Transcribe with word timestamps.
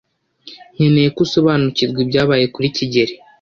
Nkeneye 0.75 1.09
ko 1.15 1.19
usobanukirwa 1.25 1.99
ibyabaye 2.05 2.45
kuri 2.53 2.67
kigeli. 2.77 3.13